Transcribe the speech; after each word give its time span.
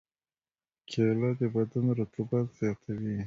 کېله 0.89 1.29
د 1.39 1.41
بدن 1.55 1.85
رطوبت 1.99 2.45
زیاتوي. 2.59 3.15